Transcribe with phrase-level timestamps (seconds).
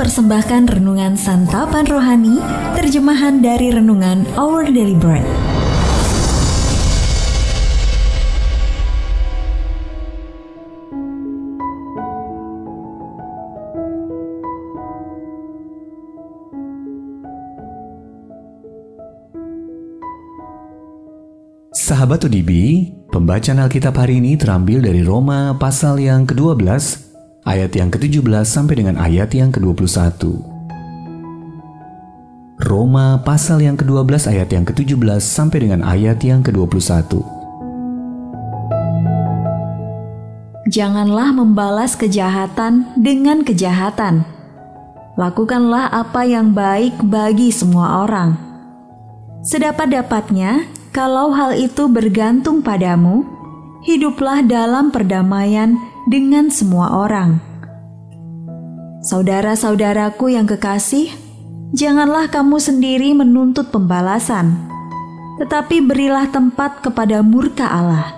[0.00, 2.40] mempersembahkan renungan santapan rohani,
[2.72, 5.28] terjemahan dari renungan Our Daily Bread.
[21.76, 22.48] Sahabat ODB,
[23.12, 27.09] pembacaan Alkitab hari ini terambil dari Roma pasal yang ke-12,
[27.44, 30.40] ayat yang ke-17 sampai dengan ayat yang ke-21.
[32.60, 37.24] Roma pasal yang ke-12 ayat yang ke-17 sampai dengan ayat yang ke-21.
[40.70, 44.22] Janganlah membalas kejahatan dengan kejahatan.
[45.18, 48.38] Lakukanlah apa yang baik bagi semua orang.
[49.40, 53.24] Sedapat-dapatnya, kalau hal itu bergantung padamu,
[53.82, 55.74] hiduplah dalam perdamaian
[56.10, 57.38] dengan semua orang.
[59.06, 61.06] Saudara-saudaraku yang kekasih,
[61.70, 64.58] janganlah kamu sendiri menuntut pembalasan,
[65.38, 68.10] tetapi berilah tempat kepada murka Allah.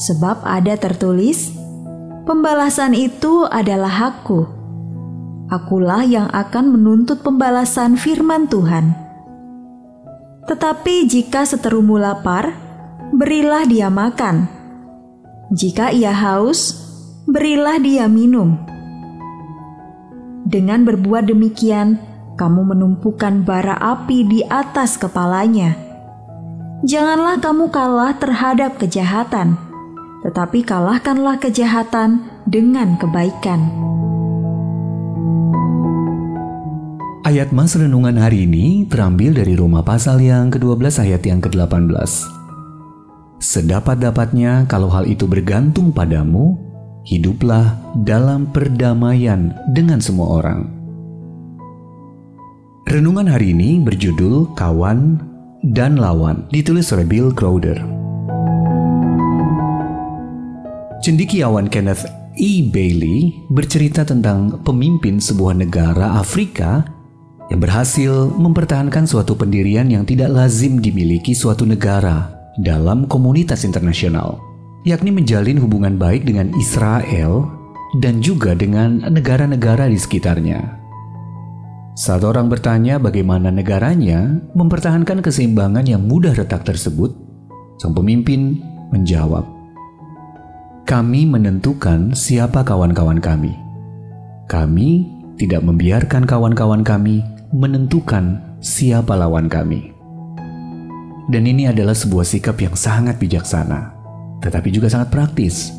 [0.00, 1.52] Sebab ada tertulis,
[2.24, 4.48] pembalasan itu adalah hakku.
[5.52, 8.96] Akulah yang akan menuntut pembalasan firman Tuhan.
[10.48, 12.56] Tetapi jika seterumu lapar,
[13.12, 14.48] berilah dia makan.
[15.52, 16.81] Jika ia haus,
[17.32, 18.60] berilah dia minum.
[20.44, 21.96] Dengan berbuat demikian,
[22.36, 25.72] kamu menumpukan bara api di atas kepalanya.
[26.84, 29.56] Janganlah kamu kalah terhadap kejahatan,
[30.28, 33.80] tetapi kalahkanlah kejahatan dengan kebaikan.
[37.22, 42.28] Ayat Mas Renungan hari ini terambil dari Roma pasal yang ke-12 ayat yang ke-18.
[43.40, 46.71] Sedapat-dapatnya kalau hal itu bergantung padamu,
[47.02, 50.60] hiduplah dalam perdamaian dengan semua orang.
[52.86, 55.16] Renungan hari ini berjudul Kawan
[55.72, 57.78] dan Lawan, ditulis oleh Bill Crowder.
[61.02, 62.06] Cendikiawan Kenneth
[62.38, 62.64] E.
[62.70, 66.86] Bailey bercerita tentang pemimpin sebuah negara Afrika
[67.50, 74.40] yang berhasil mempertahankan suatu pendirian yang tidak lazim dimiliki suatu negara dalam komunitas internasional,
[74.82, 77.46] yakni menjalin hubungan baik dengan Israel
[78.02, 80.82] dan juga dengan negara-negara di sekitarnya.
[81.92, 87.12] Saat orang bertanya bagaimana negaranya mempertahankan keseimbangan yang mudah retak tersebut,
[87.76, 89.44] sang pemimpin menjawab,
[90.88, 93.52] "Kami menentukan siapa kawan-kawan kami.
[94.48, 95.04] Kami
[95.36, 97.20] tidak membiarkan kawan-kawan kami
[97.52, 99.92] menentukan siapa lawan kami."
[101.28, 104.01] Dan ini adalah sebuah sikap yang sangat bijaksana,
[104.42, 105.70] tetapi juga sangat praktis.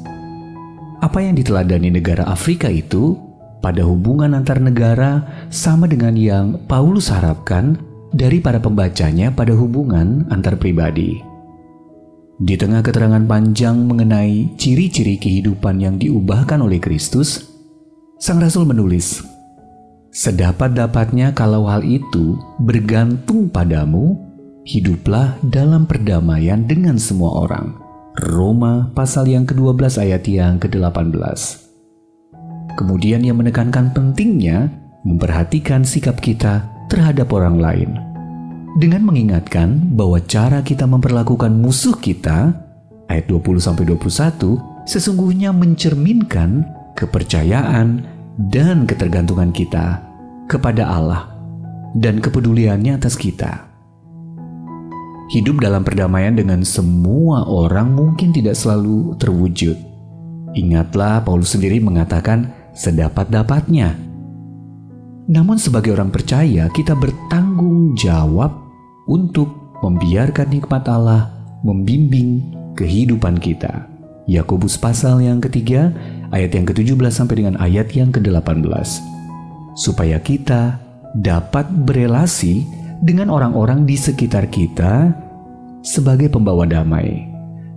[1.03, 3.19] Apa yang diteladani negara Afrika itu
[3.59, 7.75] pada hubungan antar negara sama dengan yang Paulus harapkan
[8.15, 11.19] dari para pembacanya pada hubungan antar pribadi.
[12.39, 17.51] Di tengah keterangan panjang mengenai ciri-ciri kehidupan yang diubahkan oleh Kristus,
[18.17, 19.21] Sang Rasul menulis,
[20.13, 24.13] Sedapat-dapatnya kalau hal itu bergantung padamu,
[24.61, 27.82] hiduplah dalam perdamaian dengan semua orang.
[28.13, 31.17] Roma pasal yang ke-12 ayat yang ke-18.
[32.77, 34.69] Kemudian ia menekankan pentingnya
[35.01, 36.61] memperhatikan sikap kita
[36.93, 37.89] terhadap orang lain.
[38.77, 42.53] Dengan mengingatkan bahwa cara kita memperlakukan musuh kita,
[43.09, 43.97] ayat 20-21,
[44.85, 48.05] sesungguhnya mencerminkan kepercayaan
[48.53, 50.01] dan ketergantungan kita
[50.45, 51.33] kepada Allah
[51.97, 53.72] dan kepeduliannya atas kita.
[55.31, 59.79] Hidup dalam perdamaian dengan semua orang mungkin tidak selalu terwujud.
[60.53, 63.95] Ingatlah, Paulus sendiri mengatakan sedapat-dapatnya.
[65.31, 68.51] Namun, sebagai orang percaya, kita bertanggung jawab
[69.07, 71.31] untuk membiarkan nikmat Allah
[71.63, 72.43] membimbing
[72.75, 73.87] kehidupan kita.
[74.27, 75.91] Yakobus pasal yang ketiga,
[76.31, 78.67] ayat yang ke-17 sampai dengan ayat yang ke-18.
[79.79, 80.79] Supaya kita
[81.15, 85.11] dapat berelasi dengan orang-orang di sekitar kita
[85.83, 87.27] sebagai pembawa damai.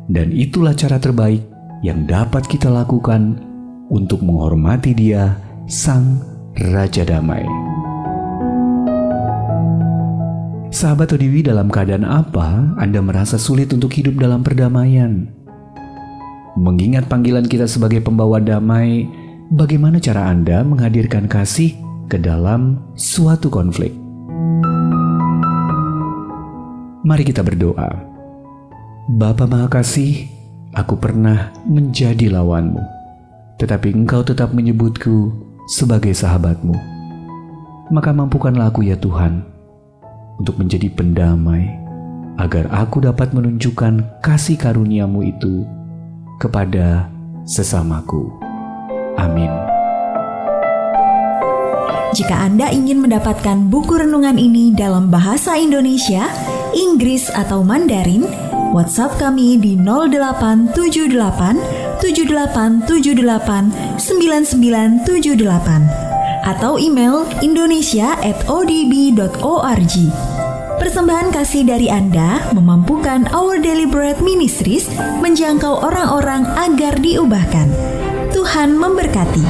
[0.07, 1.43] Dan itulah cara terbaik
[1.83, 3.43] yang dapat kita lakukan
[3.91, 5.35] untuk menghormati Dia,
[5.67, 6.23] Sang
[6.55, 7.43] Raja Damai.
[10.71, 15.27] Sahabat Odiwi, dalam keadaan apa Anda merasa sulit untuk hidup dalam perdamaian?
[16.55, 19.11] Mengingat panggilan kita sebagai pembawa damai,
[19.51, 21.75] bagaimana cara Anda menghadirkan kasih
[22.07, 24.07] ke dalam suatu konflik?
[27.07, 28.03] Mari kita berdoa.
[29.07, 30.27] Bapa Maha Kasih,
[30.75, 32.83] aku pernah menjadi lawanmu,
[33.63, 35.31] tetapi engkau tetap menyebutku
[35.71, 36.75] sebagai sahabatmu.
[37.95, 39.47] maka mampukanlah aku ya Tuhan
[40.43, 41.71] untuk menjadi pendamai,
[42.43, 45.63] agar aku dapat menunjukkan kasih karuniamu itu
[46.43, 47.07] kepada
[47.47, 48.35] sesamaku.
[49.15, 49.55] Amin.
[52.19, 56.27] Jika Anda ingin mendapatkan buku renungan ini dalam bahasa Indonesia,
[56.77, 58.29] Inggris atau Mandarin,
[58.77, 66.05] WhatsApp kami di 0878 7878 9978
[66.47, 69.97] atau email indonesia@odb.org.
[70.77, 73.57] Persembahan kasih dari Anda memampukan Our
[73.89, 74.85] Bread Ministries
[75.25, 77.73] menjangkau orang-orang agar diubahkan.
[78.37, 79.41] Tuhan memberkati.